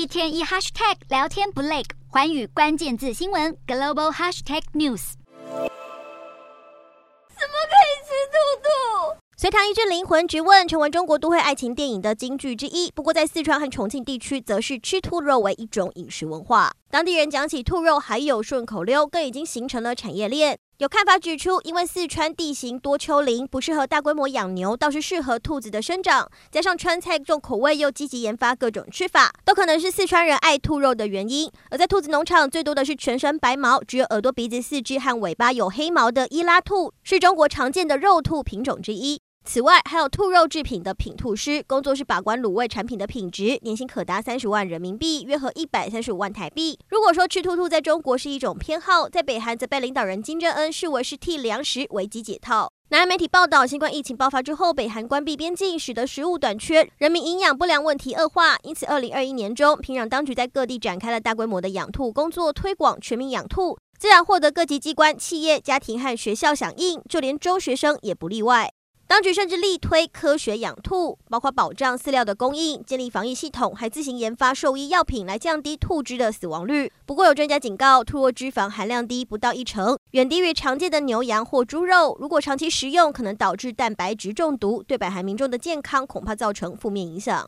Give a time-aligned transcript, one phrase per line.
[0.00, 5.12] 一天一 hashtag 聊天不累，环宇关键字新闻 global hashtag news。
[7.28, 9.18] 怎么可以吃兔兔？
[9.36, 12.90] 隋唐一阵灵魂直问，成为中国都会爱情电影的金句之一。
[12.92, 16.72] 不过，在四川和重庆地区，则是吃兔肉为一种饮食文化。
[16.90, 20.56] 当地人讲起兔肉，还有顺口溜，更已经形成了产业链。
[20.80, 26.26] 有看法指出，因为四川地形多丘陵，不适合大规模养牛，倒是适合兔子的生长。
[26.50, 31.52] 加上川菜重口味，又积极研发各种吃法，都可能是四川人爱兔肉的原因。
[31.68, 39.20] 而在兔子农场，最多的是全身白毛，只有耳朵、鼻子、四肢和尾巴有黑毛的伊拉兔，是中国常见的肉兔品种之一。
[39.42, 46.78] 此外，还有兔肉制品的品兔师，工作是把关卤味产品的品质，年薪可达三十万人民币，约合一百三十五万台币。
[46.88, 52.70] 如果说吃兔兔在中国是一种偏好，在北韩则被领导人金正恩视为是替粮食危机解套。
[52.90, 58.56] 南韩媒体报道，新冠疫情爆发之后，北韩关闭边境，使得食物短缺，人民营养不良问题恶化。
[58.62, 68.70] 因此，二零二一年中，平壤当局在各地展开了大规模的养兔工作，推广全民养兔，自然获得各级机关、企业、家庭和学校响应，就连中学生也不例外。
[69.10, 76.92] 当局甚至力推科学养兔，包括保障饲料的供应、建立防疫系统，还自行研发兽医药品来降低兔只的死亡率。
[77.06, 82.16] 不过有专家警告，兔肉脂肪含量低，不到一成，远低于常见的牛羊或猪肉。
[82.20, 87.44] 如果长期食用，可能导致蛋白质中毒，对百韩民众的健康恐怕造成负面影响。